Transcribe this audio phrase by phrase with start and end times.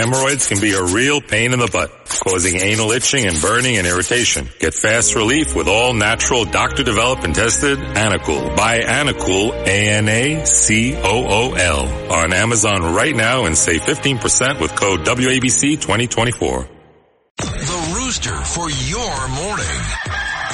[0.00, 1.92] Hemorrhoids can be a real pain in the butt,
[2.24, 4.48] causing anal itching and burning and irritation.
[4.58, 8.56] Get fast relief with all natural doctor developed and tested Anacool.
[8.56, 10.12] Buy Anacool, A-N-A-C-O-O-L
[12.12, 16.68] on Amazon right now and save 15% with code WABC 2024.
[17.36, 19.84] The Rooster for your morning.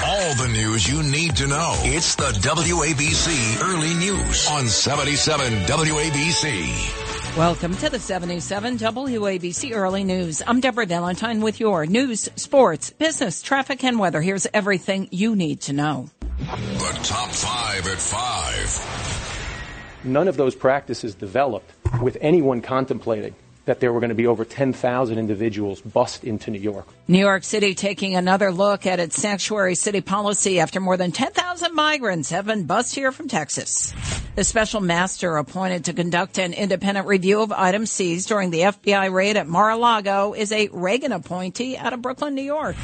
[0.04, 1.72] All the news you need to know.
[1.84, 7.05] It's the WABC Early News on 77 WABC.
[7.36, 10.40] Welcome to the 77 WABC Early News.
[10.46, 14.22] I'm Deborah Valentine with your news, sports, business, traffic, and weather.
[14.22, 16.08] Here's everything you need to know.
[16.38, 20.00] The top five at five.
[20.02, 21.70] None of those practices developed
[22.00, 23.34] with anyone contemplating
[23.66, 26.88] that there were going to be over 10,000 individuals bust into New York.
[27.06, 31.74] New York City taking another look at its sanctuary city policy after more than 10,000
[31.74, 33.92] migrants have been bussed here from Texas.
[34.36, 39.10] The special master appointed to conduct an independent review of items seized during the FBI
[39.10, 42.76] raid at Mar-a-Lago is a Reagan appointee out of Brooklyn, New York.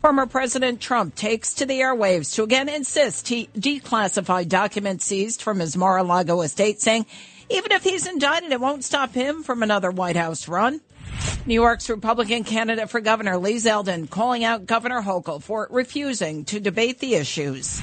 [0.00, 5.58] Former President Trump takes to the airwaves to again insist he declassified documents seized from
[5.58, 7.04] his Mar-a-Lago estate, saying
[7.50, 10.80] even if he's indicted, it won't stop him from another White House run.
[11.46, 16.60] New York's Republican candidate for governor, Lee Zeldin, calling out Governor Hochul for refusing to
[16.60, 17.82] debate the issues.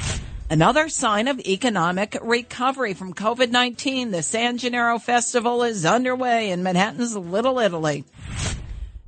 [0.54, 4.12] Another sign of economic recovery from COVID-19.
[4.12, 8.04] The San Gennaro Festival is underway in Manhattan's Little Italy.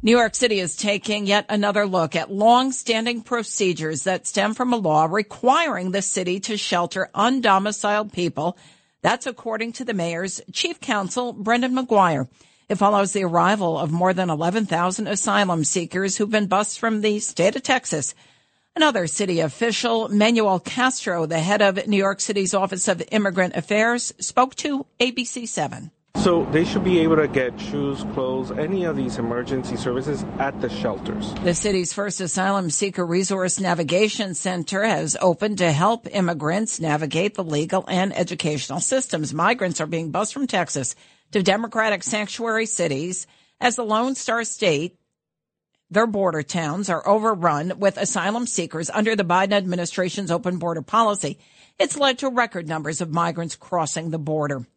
[0.01, 4.77] New York City is taking yet another look at long-standing procedures that stem from a
[4.77, 8.57] law requiring the city to shelter undomiciled people
[9.03, 12.27] that's according to the mayor's chief counsel, Brendan McGuire.
[12.69, 17.19] It follows the arrival of more than 11,000 asylum seekers who've been bused from the
[17.19, 18.15] state of Texas.
[18.77, 24.13] Another city official, Manuel Castro, the head of New York City's Office of Immigrant Affairs,
[24.19, 25.91] spoke to ABC 7.
[26.17, 30.59] So they should be able to get shoes, clothes, any of these emergency services at
[30.59, 31.33] the shelters.
[31.35, 37.45] The city's first asylum seeker resource navigation center has opened to help immigrants navigate the
[37.45, 39.33] legal and educational systems.
[39.33, 40.95] Migrants are being bused from Texas
[41.31, 43.25] to Democratic sanctuary cities
[43.61, 44.97] as the Lone Star State
[45.95, 51.39] their border towns are overrun with asylum seekers under the Biden administration's open border policy.
[51.79, 54.67] It's led to record numbers of migrants crossing the border.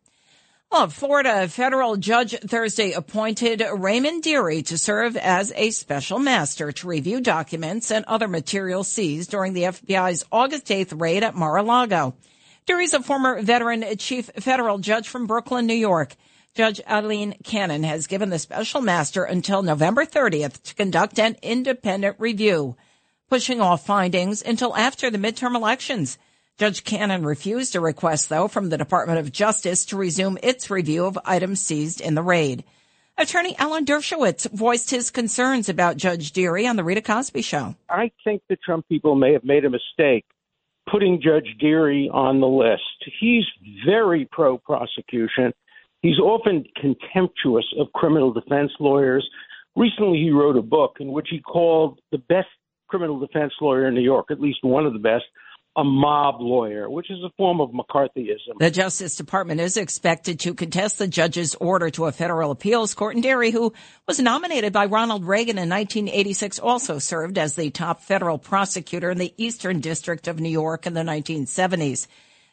[0.71, 6.87] Well, Florida federal judge Thursday appointed Raymond Dearie to serve as a special master to
[6.87, 12.15] review documents and other materials seized during the FBI's August 8th raid at Mar-a-Lago.
[12.67, 16.15] Dearie's a former veteran chief federal judge from Brooklyn, New York.
[16.59, 22.17] Judge Adeline Cannon has given the special master until November 30th to conduct an independent
[22.19, 22.75] review,
[23.31, 26.19] pushing off findings until after the midterm elections.
[26.59, 31.07] Judge Cannon refused a request, though, from the Department of Justice to resume its review
[31.07, 32.65] of items seized in the raid.
[33.17, 37.77] Attorney Alan Dershowitz voiced his concerns about Judge Dearie on the Rita Cosby Show.
[37.89, 40.25] I think the Trump people may have made a mistake
[40.91, 43.13] putting Judge Dearie on the list.
[43.21, 43.45] He's
[43.87, 45.53] very pro prosecution.
[46.03, 49.29] He's often contemptuous of criminal defense lawyers.
[49.75, 52.49] Recently, he wrote a book in which he called the best
[52.89, 55.25] criminal defense lawyer in New York, at least one of the best,
[55.77, 58.59] a mob lawyer, which is a form of McCarthyism.
[58.59, 63.15] The Justice Department is expected to contest the judge's order to a federal appeals court.
[63.15, 63.73] And Dearie, who
[64.07, 69.19] was nominated by Ronald Reagan in 1986, also served as the top federal prosecutor in
[69.19, 72.09] the Eastern District of New York in the 1970s.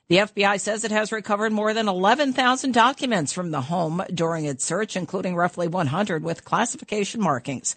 [0.08, 4.64] The FBI says it has recovered more than 11,000 documents from the home during its
[4.64, 7.76] search, including roughly 100 with classification markings.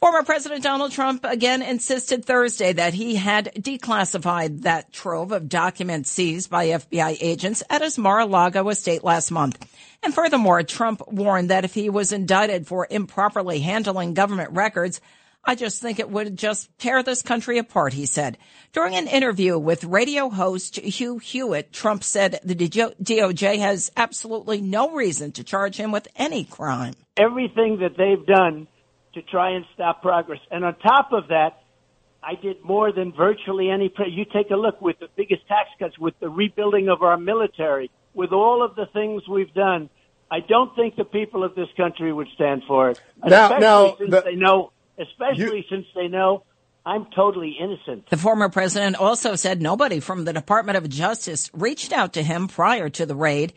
[0.00, 6.08] Former President Donald Trump again insisted Thursday that he had declassified that trove of documents
[6.08, 9.58] seized by FBI agents at his Mar-a-Lago estate last month.
[10.04, 15.00] And furthermore, Trump warned that if he was indicted for improperly handling government records,
[15.44, 18.38] I just think it would just tear this country apart, he said.
[18.72, 24.92] During an interview with radio host Hugh Hewitt, Trump said the DOJ has absolutely no
[24.92, 26.94] reason to charge him with any crime.
[27.16, 28.68] Everything that they've done
[29.14, 30.40] to try and stop progress.
[30.50, 31.62] And on top of that,
[32.22, 33.88] I did more than virtually any.
[33.88, 37.16] Pre- you take a look with the biggest tax cuts, with the rebuilding of our
[37.16, 39.88] military, with all of the things we've done.
[40.30, 43.96] I don't think the people of this country would stand for it, now, especially now,
[43.98, 44.70] since the, they know,
[45.00, 46.44] especially you, since they know
[46.84, 48.08] I'm totally innocent.
[48.08, 52.48] The former president also said nobody from the Department of Justice reached out to him
[52.48, 53.52] prior to the raid.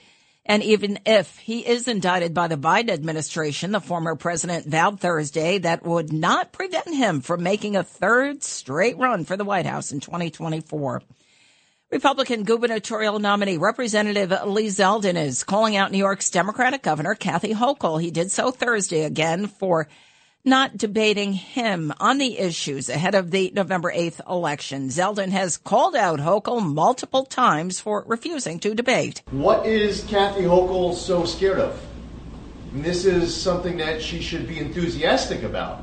[0.46, 5.58] And even if he is indicted by the Biden administration, the former president vowed Thursday
[5.60, 9.94] that would not prevent him from making a third straight run for the White House
[9.94, 11.02] in 2024.
[11.92, 18.02] Republican gubernatorial nominee Representative Lee Zeldin is calling out New York's Democratic Governor Kathy Hochul.
[18.02, 19.88] He did so Thursday again for
[20.46, 24.90] not debating him on the issues ahead of the November 8th election.
[24.90, 29.22] Zeldin has called out Hochul multiple times for refusing to debate.
[29.32, 31.82] What is Kathy Hochul so scared of?
[32.74, 35.82] And this is something that she should be enthusiastic about.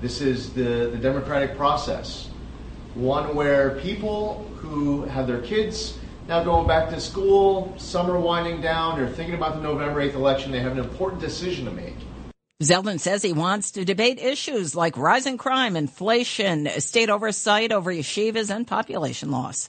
[0.00, 2.28] This is the, the democratic process
[2.94, 8.98] one where people who have their kids now going back to school, summer winding down,
[8.98, 11.96] they're thinking about the November 8th election, they have an important decision to make.
[12.62, 18.54] Zeldin says he wants to debate issues like rising crime, inflation, state oversight over yeshivas,
[18.54, 19.68] and population loss.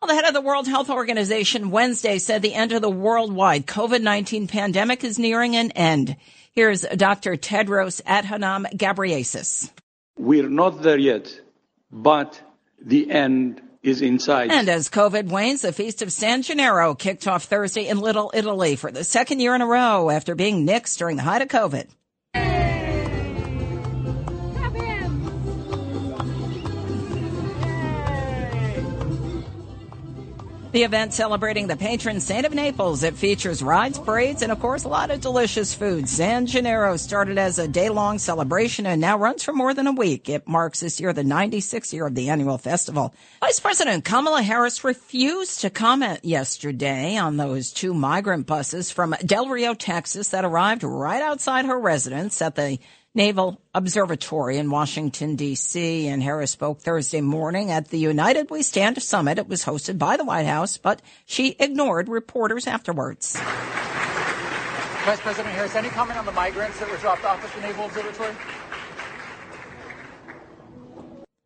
[0.00, 3.66] Well, the head of the World Health Organization Wednesday said the end of the worldwide
[3.66, 6.16] COVID-19 pandemic is nearing an end.
[6.52, 7.36] Here's Dr.
[7.36, 9.70] Tedros Adhanom Ghebreyesus.
[10.18, 11.40] We're not there yet,
[11.90, 12.40] but
[12.84, 14.50] the end is inside.
[14.50, 18.76] And as COVID wanes, the Feast of San Gennaro kicked off Thursday in Little Italy
[18.76, 21.88] for the second year in a row after being nixed during the height of COVID.
[30.72, 33.02] The event celebrating the patron saint of Naples.
[33.02, 36.08] It features rides, parades, and of course, a lot of delicious food.
[36.08, 40.30] San Gennaro started as a day-long celebration and now runs for more than a week.
[40.30, 43.14] It marks this year the 96th year of the annual festival.
[43.40, 49.48] Vice President Kamala Harris refused to comment yesterday on those two migrant buses from Del
[49.48, 52.78] Rio, Texas that arrived right outside her residence at the
[53.14, 56.08] Naval Observatory in Washington, D.C.
[56.08, 59.38] And Harris spoke Thursday morning at the United We Stand Summit.
[59.38, 63.36] It was hosted by the White House, but she ignored reporters afterwards.
[65.04, 67.84] Vice President Harris, any comment on the migrants that were dropped off at the Naval
[67.84, 68.34] Observatory?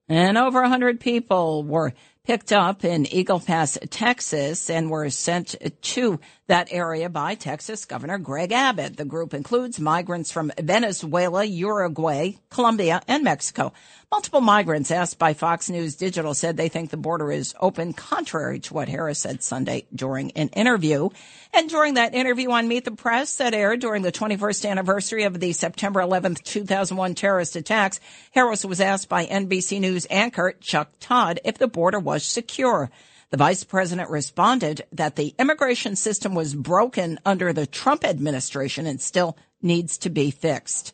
[0.09, 1.95] And over 100 people were
[2.27, 6.19] picked up in Eagle Pass, Texas, and were sent to
[6.49, 8.97] that area by Texas Governor Greg Abbott.
[8.97, 13.73] The group includes migrants from Venezuela, Uruguay, Colombia, and Mexico.
[14.13, 18.61] Multiple migrants asked by Fox News Digital said they think the border is open, contrary
[18.61, 21.09] to what Harris said Sunday during an interview.
[21.53, 25.41] And during that interview on Meet the Press that aired during the 21st anniversary of
[25.41, 27.99] the September 11th, 2001 terrorist attacks,
[28.31, 32.91] Harris was asked by NBC News anchor Chuck Todd if the border was secure.
[33.31, 39.01] The vice president responded that the immigration system was broken under the Trump administration and
[39.01, 40.93] still needs to be fixed.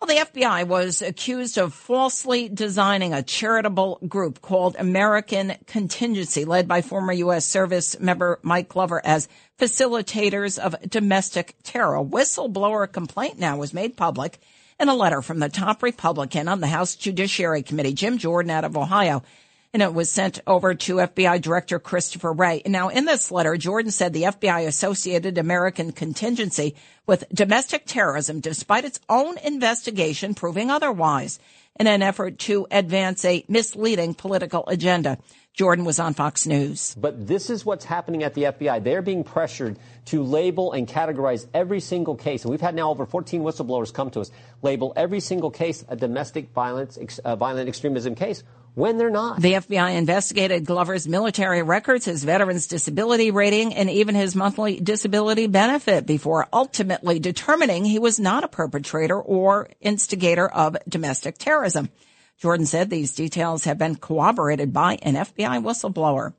[0.00, 6.66] Well, the FBI was accused of falsely designing a charitable group called American Contingency, led
[6.66, 7.44] by former U.S.
[7.44, 11.96] Service member Mike Glover as facilitators of domestic terror.
[11.96, 14.38] A whistleblower complaint now was made public
[14.78, 18.64] in a letter from the top Republican on the House Judiciary Committee, Jim Jordan out
[18.64, 19.22] of Ohio
[19.72, 22.62] and it was sent over to FBI Director Christopher Wray.
[22.66, 26.74] Now, in this letter, Jordan said the FBI associated American contingency
[27.06, 31.38] with domestic terrorism despite its own investigation proving otherwise
[31.78, 35.18] in an effort to advance a misleading political agenda.
[35.52, 36.94] Jordan was on Fox News.
[36.94, 38.82] But this is what's happening at the FBI.
[38.84, 42.44] They're being pressured to label and categorize every single case.
[42.44, 44.30] And we've had now over 14 whistleblowers come to us,
[44.62, 48.42] label every single case a domestic violence, uh, violent extremism case
[48.74, 49.40] when they're not.
[49.40, 55.46] The FBI investigated Glover's military records, his veterans disability rating, and even his monthly disability
[55.46, 61.90] benefit before ultimately determining he was not a perpetrator or instigator of domestic terrorism.
[62.38, 66.32] Jordan said these details have been corroborated by an FBI whistleblower.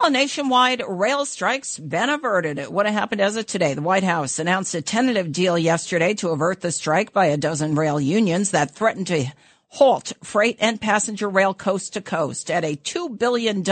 [0.00, 2.56] Well, nationwide rail strikes been averted.
[2.56, 3.74] Have happened as of today.
[3.74, 7.74] The White House announced a tentative deal yesterday to avert the strike by a dozen
[7.74, 9.26] rail unions that threatened to
[9.70, 13.64] halt freight and passenger rail coast to coast at a $2 billion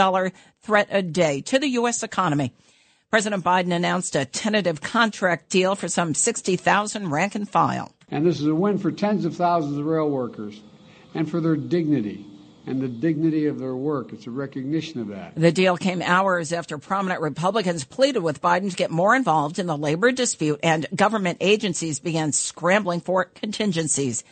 [0.62, 2.02] threat a day to the U.S.
[2.02, 2.52] economy.
[3.10, 7.92] President Biden announced a tentative contract deal for some 60,000 rank and file.
[8.10, 10.60] And this is a win for tens of thousands of rail workers
[11.14, 12.26] and for their dignity
[12.66, 14.12] and the dignity of their work.
[14.12, 15.34] It's a recognition of that.
[15.34, 19.66] The deal came hours after prominent Republicans pleaded with Biden to get more involved in
[19.66, 24.22] the labor dispute and government agencies began scrambling for contingencies.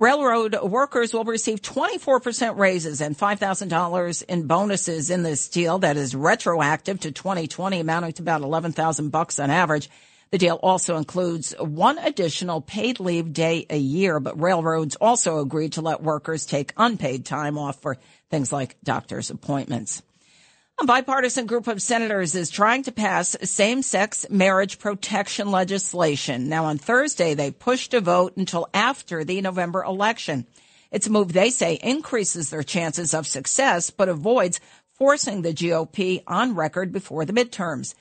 [0.00, 6.16] Railroad workers will receive 24% raises and $5,000 in bonuses in this deal that is
[6.16, 9.88] retroactive to 2020, amounting to about 11,000 bucks on average.
[10.32, 15.74] The deal also includes one additional paid leave day a year, but railroads also agreed
[15.74, 17.96] to let workers take unpaid time off for
[18.30, 20.02] things like doctor's appointments.
[20.80, 26.48] A bipartisan group of senators is trying to pass same-sex marriage protection legislation.
[26.48, 30.46] Now on Thursday, they pushed a vote until after the November election.
[30.90, 34.58] It's a move they say increases their chances of success, but avoids
[34.94, 37.94] forcing the GOP on record before the midterms.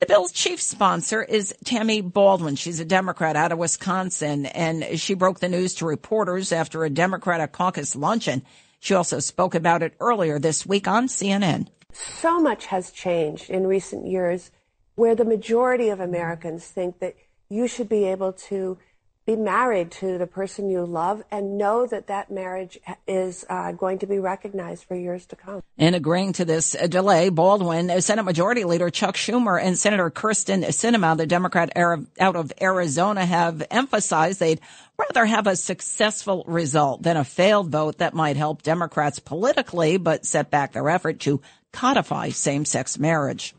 [0.00, 2.56] The bill's chief sponsor is Tammy Baldwin.
[2.56, 6.90] She's a Democrat out of Wisconsin, and she broke the news to reporters after a
[6.90, 8.42] Democratic caucus luncheon.
[8.80, 11.68] She also spoke about it earlier this week on CNN.
[11.96, 14.50] So much has changed in recent years
[14.96, 17.16] where the majority of Americans think that
[17.48, 18.78] you should be able to
[19.26, 23.98] be married to the person you love and know that that marriage is uh, going
[23.98, 25.62] to be recognized for years to come.
[25.76, 31.16] In agreeing to this delay, Baldwin, Senate Majority Leader Chuck Schumer, and Senator Kyrsten Sinema,
[31.16, 34.60] the Democrat out of Arizona, have emphasized they'd
[34.98, 40.26] rather have a successful result than a failed vote that might help Democrats politically, but
[40.26, 41.40] set back their effort to
[41.72, 43.54] codify same-sex marriage.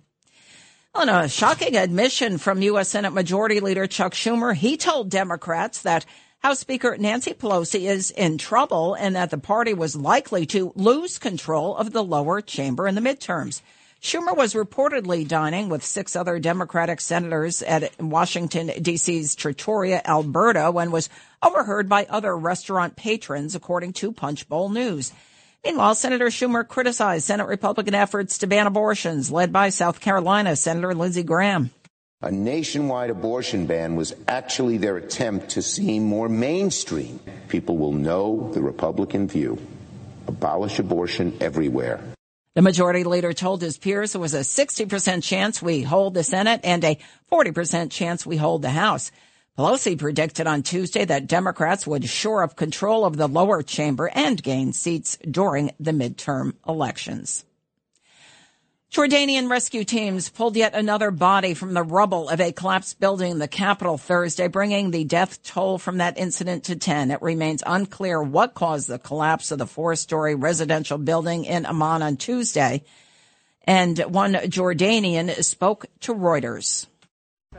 [0.96, 2.90] On a shocking admission from U.S.
[2.90, 6.06] Senate Majority Leader Chuck Schumer, he told Democrats that
[6.40, 11.20] House Speaker Nancy Pelosi is in trouble and that the party was likely to lose
[11.20, 13.62] control of the lower chamber in the midterms.
[14.02, 20.92] Schumer was reportedly dining with six other Democratic senators at Washington, D.C.'s Trattoria Alberto when
[20.92, 21.10] was
[21.42, 25.12] overheard by other restaurant patrons, according to Punchbowl News.
[25.66, 30.94] Meanwhile, Senator Schumer criticized Senate Republican efforts to ban abortions led by South Carolina Senator
[30.94, 31.72] Lindsey Graham.
[32.22, 37.20] A nationwide abortion ban was actually their attempt to seem more mainstream.
[37.48, 39.60] People will know the Republican view.
[40.28, 42.02] Abolish abortion everywhere.
[42.58, 46.62] The majority leader told his peers there was a 60% chance we hold the Senate
[46.64, 46.98] and a
[47.32, 49.12] 40% chance we hold the House.
[49.56, 54.42] Pelosi predicted on Tuesday that Democrats would shore up control of the lower chamber and
[54.42, 57.46] gain seats during the midterm elections.
[58.92, 63.40] Jordanian rescue teams pulled yet another body from the rubble of a collapsed building in
[63.40, 67.12] the capital Thursday, bringing the death toll from that incident to 10.
[67.12, 72.16] It remains unclear what caused the collapse of the four-story residential building in Amman on
[72.16, 72.86] Tuesday.
[73.66, 76.88] And one Jordanian spoke to Reuters.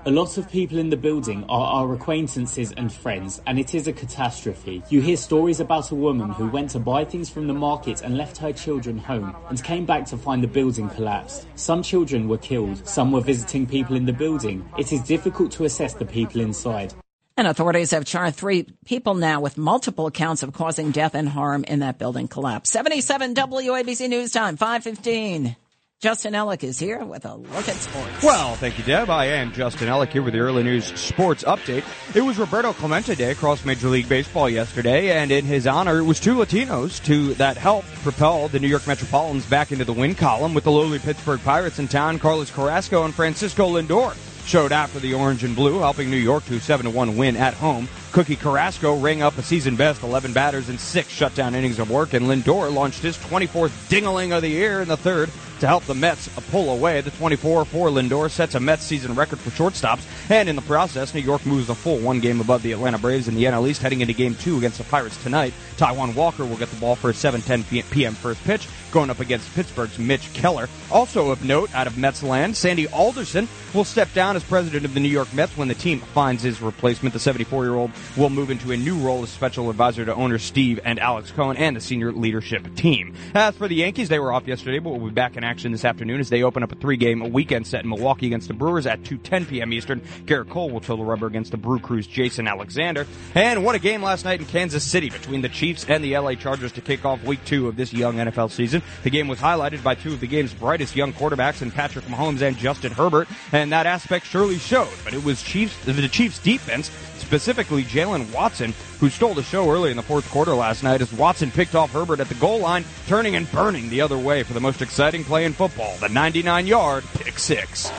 [0.07, 3.89] A lot of people in the building are our acquaintances and friends, and it is
[3.89, 4.83] a catastrophe.
[4.91, 8.17] You hear stories about a woman who went to buy things from the market and
[8.17, 11.49] left her children home and came back to find the building collapsed.
[11.57, 14.67] Some children were killed, some were visiting people in the building.
[14.79, 16.95] It is difficult to assess the people inside.
[17.37, 21.65] And authorities have charged three people now with multiple accounts of causing death and harm
[21.65, 22.71] in that building collapse.
[22.71, 25.57] 77 WABC News Time, 515.
[26.01, 28.23] Justin Ellick is here with a look at sports.
[28.23, 29.11] Well, thank you, Deb.
[29.11, 31.83] I am Justin Ellick here with the early news sports update.
[32.15, 36.05] It was Roberto Clemente Day across Major League Baseball yesterday, and in his honor, it
[36.05, 40.15] was two Latinos to that helped propel the New York Metropolitans back into the win
[40.15, 42.21] column with the lowly Pittsburgh Pirates in town.
[42.21, 46.45] Carlos Carrasco and Francisco Lindor showed out for the orange and blue, helping New York
[46.45, 47.89] to a 7-1 win at home.
[48.13, 52.15] Cookie Carrasco rang up a season best 11 batters and six shutdown innings of work,
[52.15, 55.29] and Lindor launched his 24th dingaling of the year in the third
[55.61, 57.01] to help the Mets pull away.
[57.01, 61.15] The 24 for Lindor sets a Mets season record for shortstops, and in the process,
[61.15, 63.83] New York moves a full one game above the Atlanta Braves in the NL East
[63.83, 65.53] heading into game two against the Pirates tonight.
[65.77, 68.15] Taijuan Walker will get the ball for a 7:10 p.m.
[68.15, 70.69] first pitch, going up against Pittsburgh's Mitch Keller.
[70.91, 74.95] Also of note, out of Mets land, Sandy Alderson will step down as president of
[74.95, 77.13] the New York Mets when the team finds his replacement.
[77.13, 80.99] The 74-year-old will move into a new role as special advisor to owners Steve and
[80.99, 83.15] Alex Cohen and the senior leadership team.
[83.35, 85.85] As for the Yankees, they were off yesterday, but we'll be back in action this
[85.85, 89.03] afternoon as they open up a three-game weekend set in Milwaukee against the Brewers at
[89.03, 89.73] 2:10 p.m.
[89.73, 90.01] Eastern.
[90.27, 93.07] Gerrit Cole will toe the rubber against the Brew Crew's Jason Alexander.
[93.35, 96.35] And what a game last night in Kansas City between the Chiefs and the LA
[96.35, 98.83] Chargers to kick off week two of this young NFL season.
[99.03, 102.43] The game was highlighted by two of the game's brightest young quarterbacks in Patrick Mahomes
[102.43, 104.93] and Justin Herbert, and that aspect surely showed.
[105.03, 106.91] But it was Chiefs, the Chiefs defense
[107.29, 111.13] specifically Jaylen Watson, who stole the show early in the fourth quarter last night as
[111.13, 114.55] Watson picked off Herbert at the goal line, turning and burning the other way for
[114.55, 117.93] the most exciting play in football, the 99-yard pick six.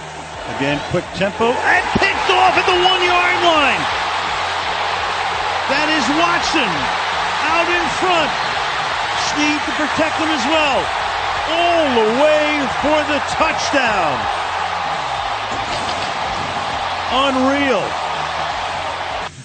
[0.57, 3.83] Again, quick tempo, and picked off at the one-yard line.
[5.69, 6.73] That is Watson
[7.53, 8.33] out in front.
[9.29, 10.81] Sneed to protect him as well.
[11.53, 14.17] All the way for the touchdown.
[17.13, 18.08] Unreal.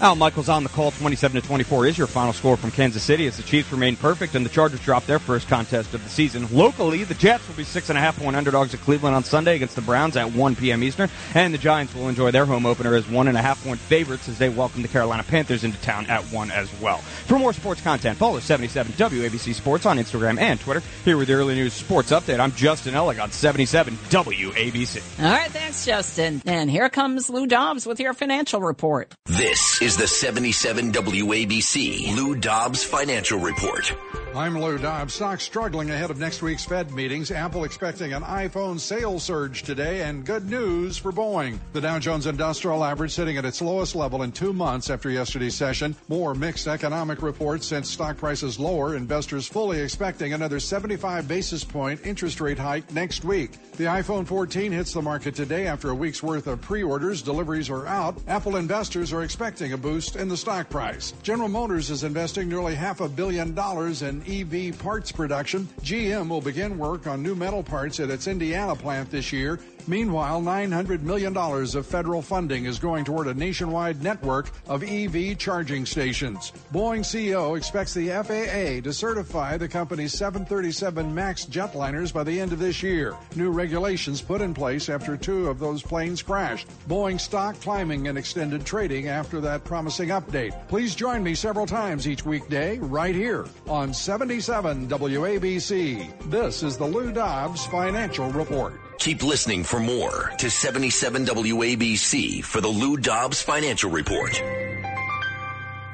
[0.05, 3.27] Al Michaels on the call, 27 to 24 is your final score from Kansas City
[3.27, 6.47] as the Chiefs remain perfect and the Chargers drop their first contest of the season.
[6.53, 9.57] Locally, the Jets will be six and a half point underdogs at Cleveland on Sunday
[9.57, 10.85] against the Browns at 1 p.m.
[10.85, 13.81] Eastern, and the Giants will enjoy their home opener as one and a half point
[13.81, 16.99] favorites as they welcome the Carolina Panthers into town at 1 as well.
[16.99, 20.83] For more sports content, follow 77 WABC Sports on Instagram and Twitter.
[21.07, 25.25] Here with the early news sports update, I'm Justin Ellick on 77 WABC.
[25.25, 26.43] All right, thanks, Justin.
[26.45, 29.11] And here comes Lou Dobbs with your financial report.
[29.25, 33.93] This is the 77 WABC Lou Dobbs Financial Report.
[34.37, 35.14] I'm Lou Dobbs.
[35.14, 37.31] Stocks struggling ahead of next week's Fed meetings.
[37.31, 41.61] Apple expecting an iPhone sales surge today and good news for Boeing.
[41.73, 45.55] The Dow Jones Industrial Average sitting at its lowest level in two months after yesterday's
[45.55, 45.95] session.
[46.09, 48.97] More mixed economic reports sent stock prices lower.
[48.97, 53.53] Investors fully expecting another 75 basis point interest rate hike next week.
[53.76, 57.23] The iPhone 14 hits the market today after a week's worth of pre-orders.
[57.23, 58.19] Deliveries are out.
[58.26, 61.12] Apple investors are expecting a boost in the stock price.
[61.23, 65.69] General Motors is investing nearly half a billion dollars in EV parts production.
[65.83, 69.61] GM will begin work on new metal parts at its Indiana plant this year.
[69.87, 75.85] Meanwhile, $900 million of federal funding is going toward a nationwide network of EV charging
[75.85, 76.53] stations.
[76.73, 82.53] Boeing CEO expects the FAA to certify the company's 737 MAX jetliners by the end
[82.53, 83.14] of this year.
[83.37, 86.67] New regulations put in place after two of those planes crashed.
[86.88, 90.55] Boeing stock climbing and extended trading after that promising update.
[90.69, 96.31] Please join me several times each weekday right here on 77 WABC.
[96.31, 98.73] This is the Lou Dobbs Financial Report.
[98.99, 104.41] Keep listening for more to 77 WABC for the Lou Dobbs Financial Report.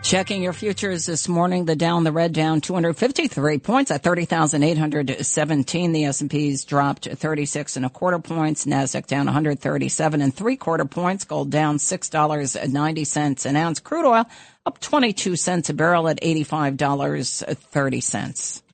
[0.02, 5.92] Checking your futures this morning, the down, the red down 253 points at 30,817.
[5.92, 8.64] The S&Ps dropped 36 and a quarter points.
[8.64, 11.24] NASDAQ down 137 and three quarter points.
[11.24, 13.80] Gold down $6.90 an ounce.
[13.80, 14.24] Crude oil
[14.64, 18.62] up 22 cents a barrel at $85.30.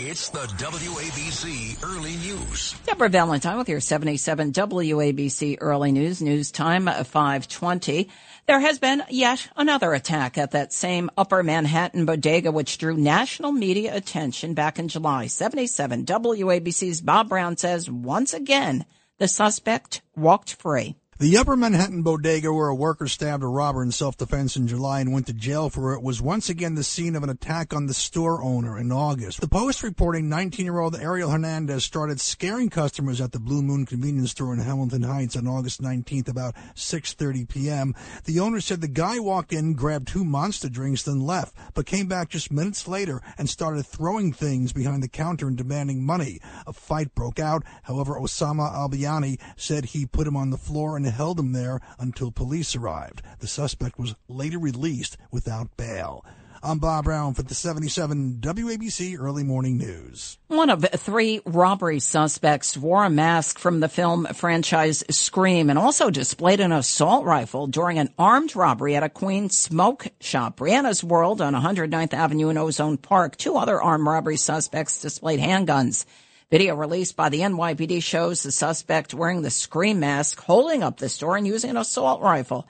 [0.00, 2.76] It's the WABC Early News.
[2.86, 6.22] Deborah Valentine with your 77 WABC Early News.
[6.22, 8.08] News time uh, 520.
[8.46, 13.50] There has been yet another attack at that same upper Manhattan bodega, which drew national
[13.50, 15.26] media attention back in July.
[15.26, 18.86] 77 WABC's Bob Brown says once again,
[19.18, 20.94] the suspect walked free.
[21.20, 25.12] The Upper Manhattan bodega where a worker stabbed a robber in self-defense in July and
[25.12, 27.92] went to jail for it was once again the scene of an attack on the
[27.92, 29.40] store owner in August.
[29.40, 34.52] The Post reporting 19-year-old Ariel Hernandez started scaring customers at the Blue Moon convenience store
[34.52, 37.96] in Hamilton Heights on August 19th about 6.30 p.m.
[38.24, 42.06] The owner said the guy walked in, grabbed two monster drinks, then left, but came
[42.06, 46.38] back just minutes later and started throwing things behind the counter and demanding money.
[46.64, 47.64] A fight broke out.
[47.82, 52.30] However, Osama Albiani said he put him on the floor and held him there until
[52.30, 53.22] police arrived.
[53.40, 56.24] The suspect was later released without bail.
[56.60, 60.38] I'm Bob Brown for the 77 WABC Early Morning News.
[60.48, 66.10] One of three robbery suspects wore a mask from the film franchise Scream and also
[66.10, 70.56] displayed an assault rifle during an armed robbery at a Queens smoke shop.
[70.56, 73.36] Brianna's World on 109th Avenue in Ozone Park.
[73.36, 76.06] Two other armed robbery suspects displayed handguns.
[76.50, 81.10] Video released by the NYPD shows the suspect wearing the scream mask, holding up the
[81.10, 82.66] store and using an assault rifle.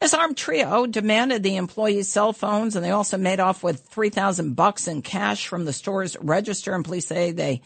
[0.00, 4.54] This armed trio demanded the employees' cell phones and they also made off with 3000
[4.54, 7.60] bucks in cash from the store's register and police say they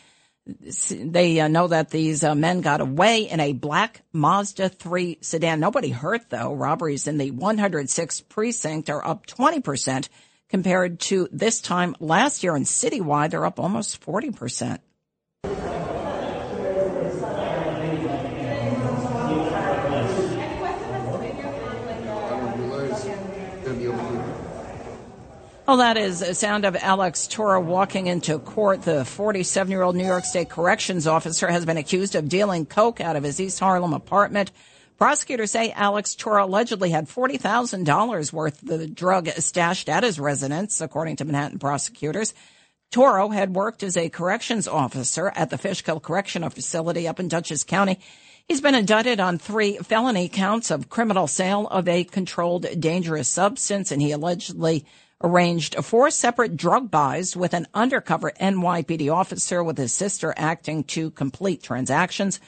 [0.90, 5.60] they uh, know that these uh, men got away in a black Mazda 3 sedan.
[5.60, 6.52] Nobody hurt though.
[6.52, 10.08] Robberies in the 106th precinct are up 20%
[10.50, 14.80] compared to this time last year and citywide they're up almost 40%.
[25.66, 28.82] Well, that is a sound of Alex Toro walking into court.
[28.82, 33.00] The 47 year old New York State corrections officer has been accused of dealing coke
[33.00, 34.52] out of his East Harlem apartment.
[34.98, 40.80] Prosecutors say Alex Toro allegedly had $40,000 worth of the drug stashed at his residence,
[40.80, 42.34] according to Manhattan prosecutors.
[42.94, 47.64] Toro had worked as a corrections officer at the Fishkill Correctional Facility up in Dutchess
[47.64, 47.98] County.
[48.46, 53.90] He's been indicted on three felony counts of criminal sale of a controlled dangerous substance,
[53.90, 54.86] and he allegedly
[55.20, 61.10] arranged four separate drug buys with an undercover NYPD officer with his sister acting to
[61.10, 62.38] complete transactions.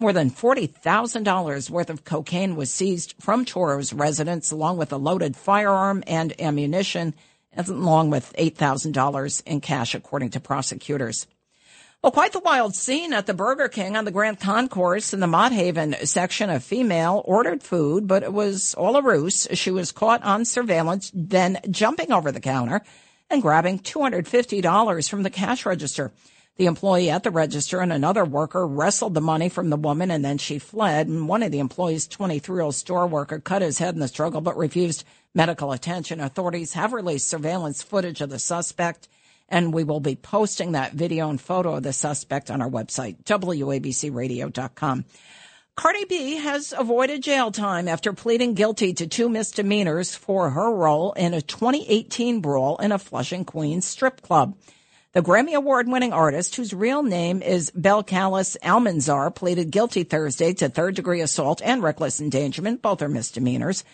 [0.00, 5.36] More than $40,000 worth of cocaine was seized from Toro's residence along with a loaded
[5.36, 7.14] firearm and ammunition,
[7.56, 11.26] along with $8,000 in cash, according to prosecutors.
[12.02, 15.28] Well, quite the wild scene at the Burger King on the Grand Concourse in the
[15.28, 16.50] Mott Haven section.
[16.50, 19.46] A female ordered food, but it was all a ruse.
[19.52, 22.82] She was caught on surveillance, then jumping over the counter
[23.30, 26.10] and grabbing $250 from the cash register.
[26.56, 30.24] The employee at the register and another worker wrestled the money from the woman and
[30.24, 31.06] then she fled.
[31.06, 34.08] And one of the employees, 23 year old store worker, cut his head in the
[34.08, 36.20] struggle but refused medical attention.
[36.20, 39.08] Authorities have released surveillance footage of the suspect
[39.48, 43.22] and we will be posting that video and photo of the suspect on our website,
[43.24, 45.04] WABCradio.com.
[45.74, 51.12] Cardi B has avoided jail time after pleading guilty to two misdemeanors for her role
[51.12, 54.56] in a 2018 brawl in a Flushing, Queens strip club.
[55.12, 60.70] The Grammy Award winning artist, whose real name is Belcalis Almanzar, pleaded guilty Thursday to
[60.70, 62.80] third degree assault and reckless endangerment.
[62.80, 63.84] Both are misdemeanors.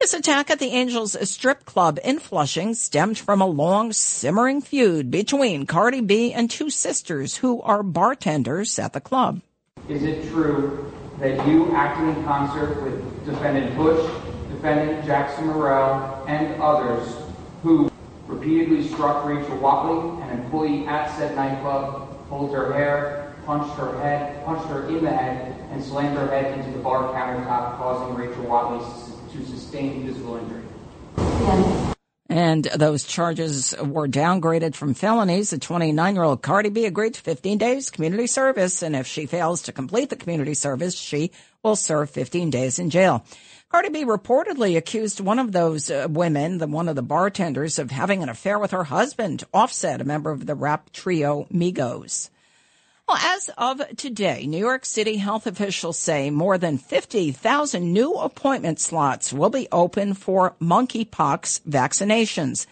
[0.00, 5.10] This attack at the Angels strip club in Flushing stemmed from a long simmering feud
[5.10, 9.42] between Cardi B and two sisters who are bartenders at the club.
[9.88, 14.10] Is it true that you acted in concert with defendant Bush,
[14.50, 17.14] defendant Jackson Morrell, and others
[17.62, 17.88] who
[18.26, 24.44] repeatedly struck Rachel Watley, an employee at said nightclub, pulled her hair, punched her head,
[24.44, 28.44] punched her in the head, and slammed her head into the bar countertop, causing Rachel
[28.44, 28.84] Watley
[29.32, 30.62] to sustain physical injury?
[32.28, 35.50] And those charges were downgraded from felonies.
[35.50, 38.82] The 29 year old Cardi B agreed to 15 days community service.
[38.82, 41.30] And if she fails to complete the community service, she
[41.62, 43.24] will serve 15 days in jail.
[43.70, 47.90] Cardi B reportedly accused one of those uh, women, the one of the bartenders, of
[47.90, 52.30] having an affair with her husband, Offset, a member of the rap trio Migos.
[53.08, 58.78] Well, as of today, New York City health officials say more than 50,000 new appointment
[58.78, 62.66] slots will be open for monkeypox vaccinations.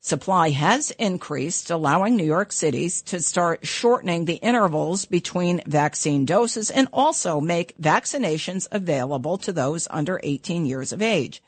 [0.00, 6.70] Supply has increased, allowing New York cities to start shortening the intervals between vaccine doses
[6.70, 11.42] and also make vaccinations available to those under 18 years of age.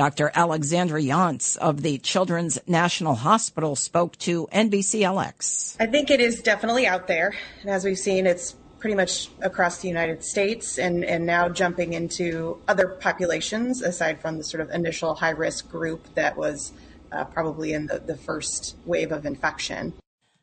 [0.00, 0.32] Dr.
[0.34, 5.76] Alexandra Yonts of the Children's National Hospital spoke to NBCLX.
[5.78, 7.34] I think it is definitely out there.
[7.60, 11.92] And as we've seen, it's pretty much across the United States and, and now jumping
[11.92, 16.72] into other populations aside from the sort of initial high risk group that was
[17.12, 19.92] uh, probably in the, the first wave of infection.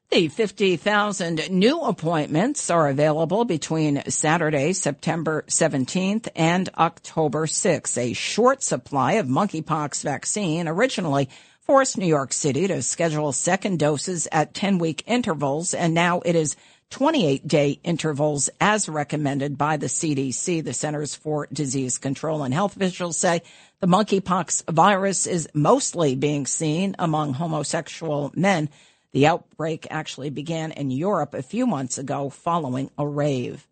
[0.09, 7.97] The 50,000 new appointments are available between Saturday, September 17th and October 6th.
[7.97, 11.27] A short supply of monkeypox vaccine originally
[11.59, 16.37] forced New York City to schedule second doses at 10 week intervals, and now it
[16.37, 16.55] is
[16.91, 22.77] 28 day intervals as recommended by the CDC, the Centers for Disease Control and Health
[22.77, 23.41] officials say
[23.81, 28.69] the monkeypox virus is mostly being seen among homosexual men
[29.17, 33.67] the outbreak actually began in Europe a few months ago following a rave.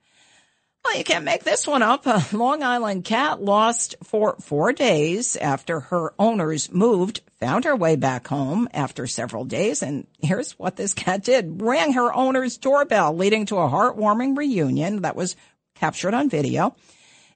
[0.84, 2.08] Well, you can't make this one up.
[2.08, 7.96] A Long Island cat lost for four days after her owners moved, found her way
[7.96, 9.84] back home after several days.
[9.84, 11.62] And here's what this cat did.
[11.62, 15.36] Rang her owner's doorbell, leading to a heartwarming reunion that was
[15.76, 16.76] captured on video.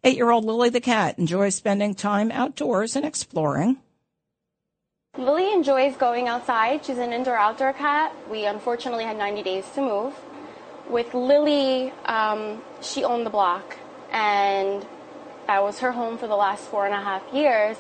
[0.03, 3.77] Eight year old Lily the cat enjoys spending time outdoors and exploring.
[5.19, 6.85] Lily enjoys going outside.
[6.85, 8.15] She's an indoor outdoor cat.
[8.31, 10.13] We unfortunately had 90 days to move.
[10.89, 13.77] With Lily, um, she owned the block,
[14.11, 14.85] and
[15.47, 17.75] that was her home for the last four and a half years.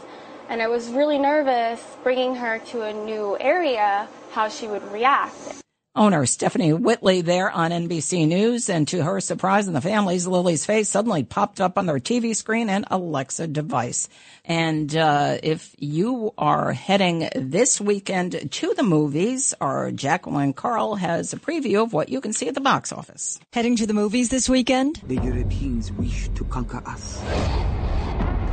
[0.49, 5.63] And I was really nervous bringing her to a new area, how she would react.
[5.95, 10.63] Owner Stephanie Whitley there on NBC News, and to her surprise and the family's, Lily's
[10.65, 14.07] face suddenly popped up on their TV screen and Alexa device.
[14.45, 21.33] And uh, if you are heading this weekend to the movies, our Jacqueline Carl has
[21.33, 23.39] a preview of what you can see at the box office.
[23.51, 25.01] Heading to the movies this weekend?
[25.07, 27.19] The Europeans wish to conquer us.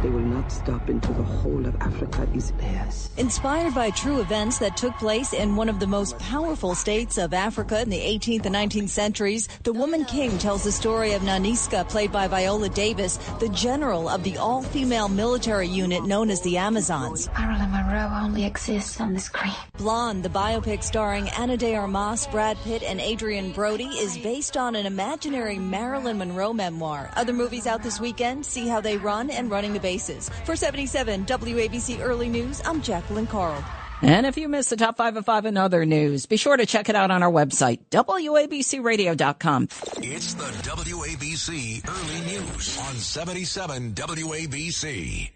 [0.02, 3.10] They will not stop until the whole of Africa is theirs.
[3.16, 7.32] Inspired by true events that took place in one of the most powerful states of
[7.32, 11.88] Africa in the 18th and 19th centuries, The Woman King tells the story of Nanisca,
[11.88, 17.28] played by Viola Davis, the general of the all-female military unit known as the Amazons.
[17.38, 19.54] Marilyn Monroe only exists on the screen.
[19.78, 24.76] Blonde, the biopic starring Ana de Armas, Brad Pitt, and Adrien Brody, is based on
[24.76, 27.10] an imaginary Marilyn Monroe memoir.
[27.16, 30.28] Other movies out this weekend, see how they run and running the bases.
[30.44, 33.62] For 77 WABC Early News, I'm Jacqueline Carl.
[34.02, 36.66] And if you missed the top five of five and other news, be sure to
[36.66, 39.68] check it out on our website, WABCRadio.com.
[39.98, 45.35] It's the WABC Early News on 77 WABC.